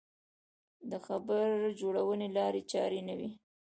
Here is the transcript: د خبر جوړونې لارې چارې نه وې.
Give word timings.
د 0.89 0.93
خبر 1.05 1.47
جوړونې 1.79 2.27
لارې 2.37 2.61
چارې 2.71 2.99
نه 3.07 3.13
وې. 3.17 3.29